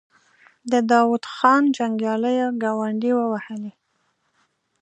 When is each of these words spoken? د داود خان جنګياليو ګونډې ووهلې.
د 0.71 0.73
داود 0.89 1.23
خان 1.35 1.63
جنګياليو 1.77 2.49
ګونډې 2.63 3.11
ووهلې. 3.15 3.73